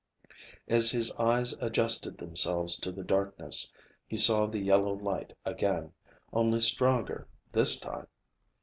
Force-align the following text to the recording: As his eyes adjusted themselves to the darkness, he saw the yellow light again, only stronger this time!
As 0.67 0.89
his 0.89 1.11
eyes 1.17 1.53
adjusted 1.61 2.17
themselves 2.17 2.75
to 2.77 2.91
the 2.91 3.03
darkness, 3.03 3.71
he 4.07 4.17
saw 4.17 4.47
the 4.47 4.57
yellow 4.57 4.93
light 4.93 5.31
again, 5.45 5.93
only 6.33 6.59
stronger 6.61 7.27
this 7.51 7.79
time! 7.79 8.07